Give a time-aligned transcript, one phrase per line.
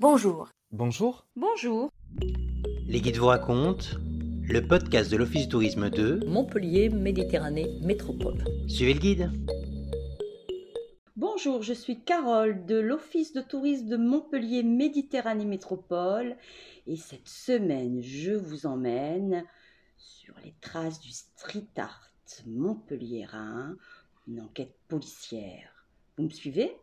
[0.00, 0.48] Bonjour.
[0.72, 1.26] Bonjour.
[1.36, 1.90] Bonjour.
[2.86, 3.84] Les guides vous racontent
[4.48, 8.42] le podcast de l'Office du tourisme de Montpellier Méditerranée Métropole.
[8.66, 9.30] Suivez le guide.
[11.16, 16.38] Bonjour, je suis Carole de l'Office de tourisme de Montpellier Méditerranée Métropole
[16.86, 19.44] et cette semaine je vous emmène
[19.98, 22.10] sur les traces du street art
[22.46, 23.76] montpelliérain,
[24.26, 25.86] une enquête policière.
[26.16, 26.74] Vous me suivez?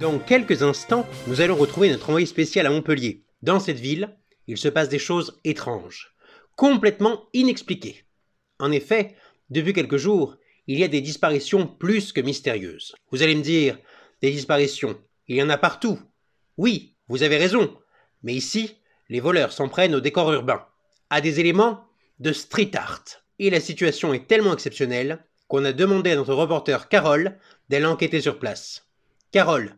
[0.00, 3.24] Dans quelques instants, nous allons retrouver notre envoyé spécial à Montpellier.
[3.42, 4.16] Dans cette ville,
[4.46, 6.14] il se passe des choses étranges,
[6.54, 8.04] complètement inexpliquées.
[8.60, 9.16] En effet,
[9.50, 10.36] depuis quelques jours,
[10.68, 12.94] il y a des disparitions plus que mystérieuses.
[13.10, 13.76] Vous allez me dire,
[14.22, 15.98] des disparitions, il y en a partout.
[16.56, 17.76] Oui, vous avez raison,
[18.22, 18.76] mais ici,
[19.08, 20.64] les voleurs s'en prennent au décor urbain,
[21.10, 21.84] à des éléments
[22.20, 23.04] de street art.
[23.40, 27.36] Et la situation est tellement exceptionnelle qu'on a demandé à notre reporter Carole
[27.68, 28.84] d'aller enquêter sur place.
[29.32, 29.77] Carole,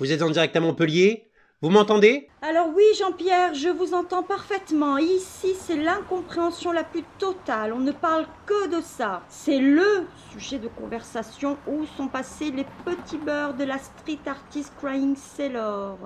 [0.00, 1.28] vous êtes en direct à Montpellier
[1.60, 2.30] Vous m'entendez?
[2.40, 4.96] Alors oui Jean-Pierre, je vous entends parfaitement.
[4.96, 7.74] Ici, c'est l'incompréhension la plus totale.
[7.74, 9.22] On ne parle que de ça.
[9.28, 14.72] C'est le sujet de conversation où sont passés les petits beurs de la street artist
[14.80, 15.98] Crying Sailor.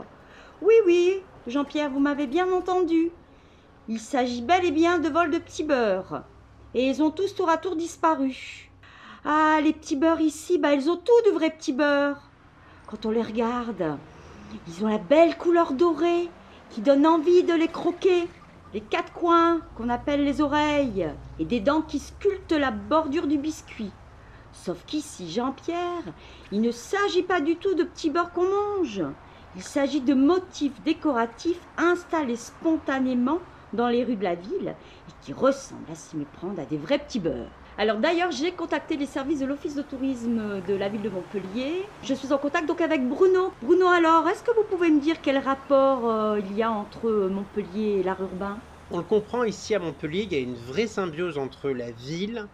[0.61, 3.13] Oui, oui, Jean-Pierre, vous m'avez bien entendu.
[3.87, 6.25] Il s'agit bel et bien de vols de petits beurs.
[6.75, 8.73] Et ils ont tous tour à tour disparu.
[9.25, 12.21] Ah, les petits beurs ici, bah ils ont tous de vrais petits beurs.
[12.95, 13.99] Quand on les regarde,
[14.69, 16.29] ils ont la belle couleur dorée
[16.71, 18.29] qui donne envie de les croquer.
[18.73, 21.09] Les quatre coins qu'on appelle les oreilles
[21.41, 23.91] et des dents qui sculptent la bordure du biscuit.
[24.53, 26.05] Sauf qu'ici, Jean-Pierre,
[26.53, 29.03] il ne s'agit pas du tout de petits beurres qu'on mange.
[29.57, 33.41] Il s'agit de motifs décoratifs installés spontanément
[33.73, 34.77] dans les rues de la ville
[35.09, 37.51] et qui ressemblent à s'y méprendre à des vrais petits beurres.
[37.77, 41.83] Alors d'ailleurs, j'ai contacté les services de l'office de tourisme de la ville de Montpellier.
[42.03, 43.53] Je suis en contact donc avec Bruno.
[43.63, 47.29] Bruno, alors, est-ce que vous pouvez me dire quel rapport euh, il y a entre
[47.29, 48.59] Montpellier et l'art urbain?
[48.91, 52.47] On le comprend ici à Montpellier, il y a une vraie symbiose entre la ville,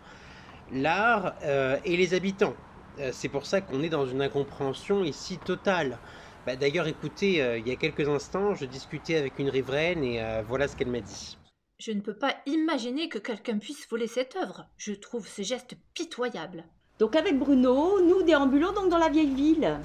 [0.73, 2.55] l'art euh, et les habitants.
[2.99, 5.99] Euh, c'est pour ça qu'on est dans une incompréhension ici totale.
[6.47, 10.67] Bah, D'ailleurs, écoutez, il y a quelques instants, je discutais avec une riveraine et voilà
[10.67, 11.37] ce qu'elle m'a dit.
[11.81, 14.67] Je ne peux pas imaginer que quelqu'un puisse voler cette œuvre.
[14.77, 16.65] Je trouve ces gestes pitoyables.
[16.99, 19.79] Donc avec Bruno, nous déambulons donc dans la vieille ville.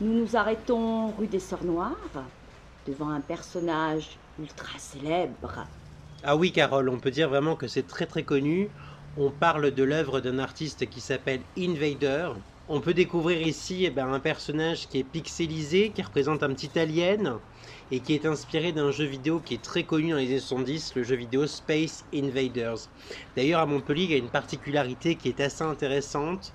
[0.00, 2.24] Nous nous arrêtons rue des Sœurs Noires,
[2.86, 5.66] devant un personnage ultra célèbre.
[6.24, 8.70] Ah oui, Carole, on peut dire vraiment que c'est très très connu.
[9.18, 12.30] On parle de l'œuvre d'un artiste qui s'appelle Invader.
[12.68, 16.76] On peut découvrir ici eh ben, un personnage qui est pixelisé, qui représente un petit
[16.78, 17.40] alien,
[17.92, 20.96] et qui est inspiré d'un jeu vidéo qui est très connu dans les années 70,
[20.96, 22.78] le jeu vidéo Space Invaders.
[23.36, 26.54] D'ailleurs, à Montpellier, il y a une particularité qui est assez intéressante.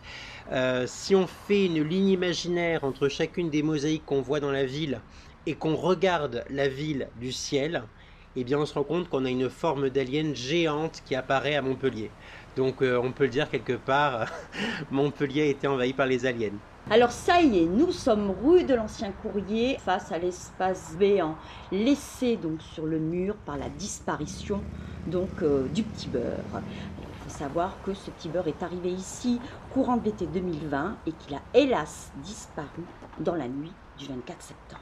[0.51, 4.65] Euh, si on fait une ligne imaginaire entre chacune des mosaïques qu'on voit dans la
[4.65, 5.05] ville
[5.45, 7.89] et qu'on regarde la ville du ciel,
[8.35, 11.61] eh bien on se rend compte qu'on a une forme d'alien géante qui apparaît à
[11.61, 12.15] Montpellier.
[12.55, 14.27] Donc euh, on peut le dire quelque part,
[14.91, 16.51] Montpellier a été envahi par les aliens.
[16.89, 21.35] Alors ça y est, nous sommes rue de l'Ancien Courrier face à l'espace béant
[21.71, 24.61] laissé donc sur le mur par la disparition
[25.07, 26.61] donc euh, du petit beurre.
[26.99, 29.39] Il faut savoir que ce petit beurre est arrivé ici
[29.73, 32.83] courant de l'été 2020 et qu'il a hélas disparu
[33.19, 34.81] dans la nuit du 24 septembre.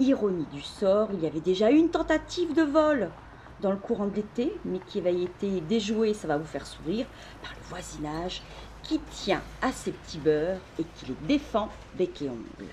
[0.00, 3.10] Ironie du sort, il y avait déjà une tentative de vol
[3.60, 7.06] dans le courant de l'été, mais qui avait été déjouée, ça va vous faire sourire,
[7.42, 8.42] par le voisinage
[8.82, 12.68] qui tient à ces petits beurres et qui les défend bec et ongles.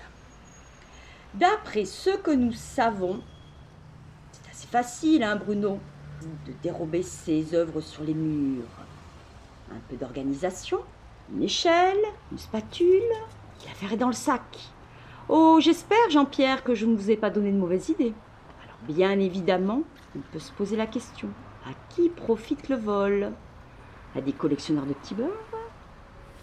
[1.34, 3.20] D'après ce que nous savons,
[4.32, 5.78] c'est assez facile, hein, Bruno,
[6.46, 8.64] de dérober ses œuvres sur les murs.
[9.70, 10.80] Un peu d'organisation,
[11.34, 13.00] une échelle, une spatule,
[13.66, 14.58] l'affaire est dans le sac.
[15.28, 18.12] Oh, j'espère, Jean-Pierre, que je ne vous ai pas donné de mauvaises idées.
[18.88, 19.82] Bien évidemment,
[20.16, 21.28] on peut se poser la question
[21.64, 23.32] à qui profite le vol?
[24.16, 25.30] À des collectionneurs de petits beurres?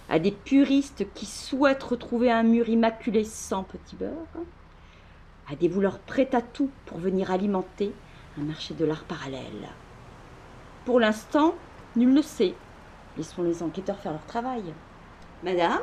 [0.09, 4.13] À des puristes qui souhaitent retrouver un mur immaculé sans petits beurres?
[5.51, 7.93] À des voleurs prêts à tout pour venir alimenter
[8.39, 9.69] un marché de l'art parallèle?
[10.85, 11.55] Pour l'instant,
[11.95, 12.55] nul ne sait.
[13.17, 14.63] Laissons les enquêteurs faire leur travail.
[15.43, 15.81] Madame,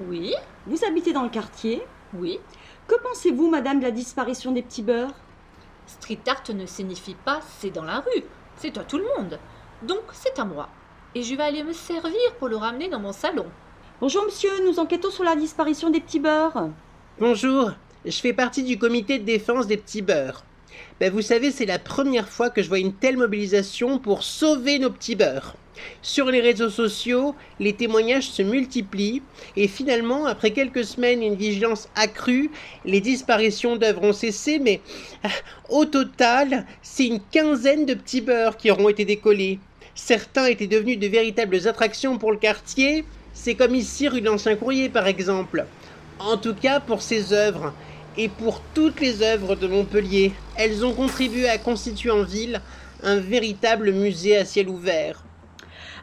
[0.00, 0.34] Oui,
[0.66, 1.82] vous habitez dans le quartier?
[2.14, 2.38] oui.
[2.86, 5.14] Que pensez-vous, madame, de la disparition des petits beurres?
[5.86, 8.24] Street art ne signifie pas c'est dans la rue.
[8.56, 9.38] C'est à tout le monde.
[9.82, 10.68] Donc c'est à moi.
[11.14, 13.46] Et je vais aller me servir pour le ramener dans mon salon.
[14.00, 16.68] Bonjour, monsieur, nous enquêtons sur la disparition des petits beurres.
[17.18, 17.70] Bonjour,
[18.04, 20.44] je fais partie du comité de défense des petits beurres.
[21.00, 24.78] Ben, vous savez, c'est la première fois que je vois une telle mobilisation pour sauver
[24.78, 25.54] nos petits beurs.
[26.02, 29.22] Sur les réseaux sociaux, les témoignages se multiplient
[29.56, 32.50] et finalement, après quelques semaines et une vigilance accrue,
[32.84, 34.80] les disparitions d'œuvres ont cessé, mais
[35.68, 39.58] au total, c'est une quinzaine de petits beurs qui auront été décollés.
[39.94, 44.56] Certains étaient devenus de véritables attractions pour le quartier, c'est comme ici rue de l'Ancien
[44.56, 45.66] Courrier par exemple.
[46.18, 47.72] En tout cas pour ces œuvres,
[48.16, 50.32] et pour toutes les œuvres de Montpellier.
[50.56, 52.60] Elles ont contribué à constituer en ville
[53.02, 55.25] un véritable musée à ciel ouvert.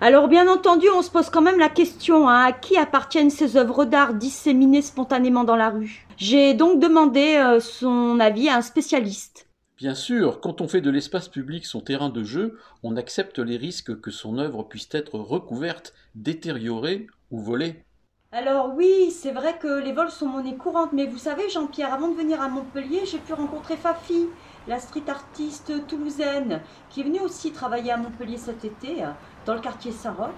[0.05, 3.55] Alors bien entendu, on se pose quand même la question hein, à qui appartiennent ces
[3.55, 6.05] œuvres d'art disséminées spontanément dans la rue?
[6.17, 9.47] J'ai donc demandé euh, son avis à un spécialiste.
[9.77, 13.55] Bien sûr, quand on fait de l'espace public son terrain de jeu, on accepte les
[13.55, 17.85] risques que son œuvre puisse être recouverte, détériorée ou volée.
[18.35, 22.07] Alors oui, c'est vrai que les vols sont monnaie courante, mais vous savez Jean-Pierre, avant
[22.07, 24.27] de venir à Montpellier, j'ai pu rencontrer Fafi,
[24.67, 29.03] la street artiste toulousaine, qui est venue aussi travailler à Montpellier cet été,
[29.45, 30.31] dans le quartier Saint-Roch,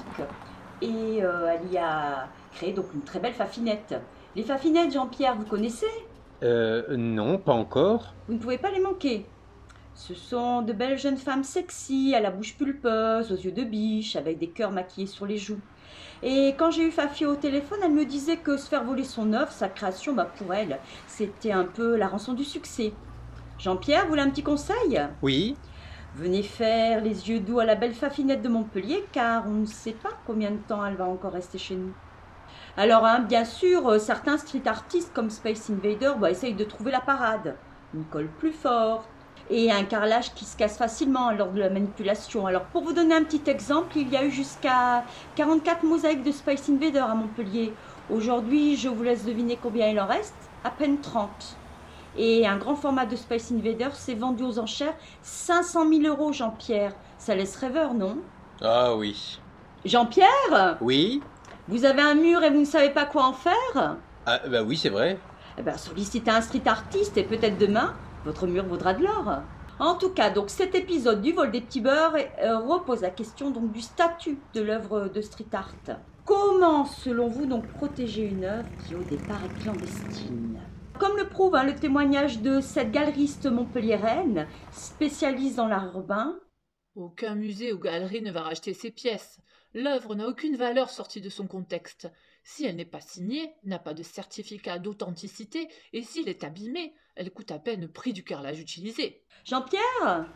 [0.82, 3.96] et euh, elle y a créé donc une très belle fafinette.
[4.36, 5.88] Les fafinettes, Jean-Pierre, vous connaissez?
[6.44, 8.14] Euh, non, pas encore.
[8.28, 9.26] Vous ne pouvez pas les manquer.
[9.96, 14.18] Ce sont de belles jeunes femmes sexy, à la bouche pulpeuse, aux yeux de biche,
[14.18, 15.62] avec des cœurs maquillés sur les joues.
[16.22, 19.32] Et quand j'ai eu Fafi au téléphone, elle me disait que se faire voler son
[19.34, 22.94] œuvre, sa création, bah pour elle, c'était un peu la rançon du succès.
[23.58, 25.02] Jean-Pierre, vous voulez un petit conseil?
[25.22, 25.56] Oui.
[26.16, 29.94] Venez faire les yeux doux à la belle Fafinette de Montpellier, car on ne sait
[29.94, 31.94] pas combien de temps elle va encore rester chez nous.
[32.76, 36.92] Alors, hein, bien sûr, euh, certains street artistes comme Space Invader bah, essayent de trouver
[36.92, 37.56] la parade.
[37.94, 39.08] Une colle plus forte,
[39.50, 42.48] et un carrelage qui se casse facilement lors de la manipulation.
[42.48, 45.04] Alors pour vous donner un petit exemple, il y a eu jusqu'à
[45.36, 47.74] 44 mosaïques de Space Invader à Montpellier.
[48.10, 51.30] Aujourd'hui, je vous laisse deviner combien il en reste, à peine 30.
[52.18, 56.94] Et un grand format de Space Invader s'est vendu aux enchères 500 000 euros, Jean-Pierre.
[57.18, 58.18] Ça laisse rêveur, non?
[58.62, 59.40] Ah oui.
[59.84, 60.78] Jean-Pierre?
[60.82, 61.22] Oui
[61.68, 63.98] Vous avez un mur et vous ne savez pas quoi en faire?
[64.26, 65.20] Ah bah oui, c'est vrai.
[65.58, 67.94] Eh ben, sollicitez un street artiste et peut-être demain,
[68.26, 69.42] votre mur vaudra de l'or.
[69.80, 73.52] En tout cas, donc cet épisode du vol des petits beurs euh, repose la question
[73.52, 75.76] donc du statut de l'œuvre de street art.
[76.26, 80.60] Comment, selon vous, donc protéger une œuvre qui au départ est clandestine?
[80.98, 86.36] Comme le prouve hein, le témoignage de cette galeriste montpelliéraine, spécialiste dans l'art urbain,
[86.96, 89.42] Aucun musée ou galerie ne va racheter ces pièces.
[89.74, 92.10] L'œuvre n'a aucune valeur sortie de son contexte.
[92.48, 97.32] Si elle n'est pas signée, n'a pas de certificat d'authenticité, et s'il est abîmé, elle
[97.32, 99.24] coûte à peine le prix du carrelage utilisé.
[99.46, 100.28] Jean-Pierre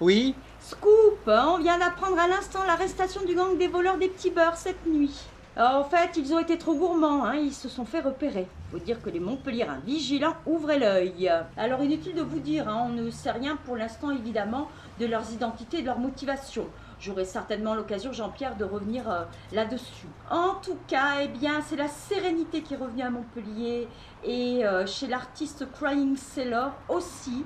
[0.00, 4.56] Oui Scoop, on vient d'apprendre à l'instant l'arrestation du gang des voleurs des petits beurres
[4.56, 5.16] cette nuit.
[5.58, 8.48] En fait, ils ont été trop gourmands, hein, ils se sont fait repérer.
[8.70, 11.30] Faut dire que les Montpelliérains vigilants ouvraient l'œil.
[11.58, 14.68] Alors inutile de vous dire, hein, on ne sait rien pour l'instant évidemment
[14.98, 16.68] de leurs identités et de leurs motivations.
[16.98, 20.06] J'aurai certainement l'occasion, Jean-Pierre, de revenir euh, là-dessus.
[20.30, 23.88] En tout cas, eh bien, c'est la sérénité qui revenue à Montpellier
[24.24, 27.44] et euh, chez l'artiste Crying Sailor aussi.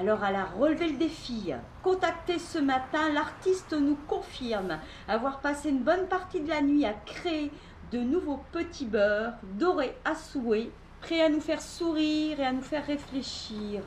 [0.00, 1.52] Alors elle a relevé le défi.
[1.82, 6.94] Contacté ce matin, l'artiste nous confirme avoir passé une bonne partie de la nuit à
[6.94, 7.50] créer
[7.92, 10.70] de nouveaux petits beurres dorés à souhait,
[11.02, 13.82] prêts à nous faire sourire et à nous faire réfléchir.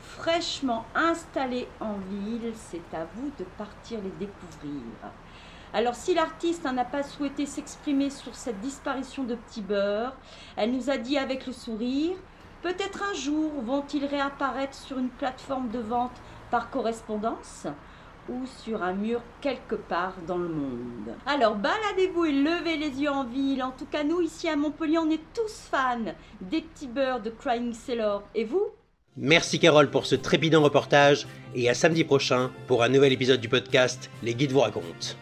[0.00, 4.82] Fraîchement installés en ville, c'est à vous de partir les découvrir.
[5.72, 10.16] Alors si l'artiste n'a pas souhaité s'exprimer sur cette disparition de petits beurres,
[10.56, 12.16] elle nous a dit avec le sourire
[12.64, 16.16] Peut-être un jour vont-ils réapparaître sur une plateforme de vente
[16.50, 17.66] par correspondance
[18.26, 21.14] ou sur un mur quelque part dans le monde.
[21.26, 23.62] Alors baladez-vous et levez les yeux en ville.
[23.62, 27.28] En tout cas, nous ici à Montpellier, on est tous fans des petits beurres de
[27.28, 28.22] Crying Sailor.
[28.34, 28.68] Et vous?
[29.18, 33.50] Merci Carole pour ce trépidant reportage et à samedi prochain pour un nouvel épisode du
[33.50, 35.18] podcast Les Guides vous racontent.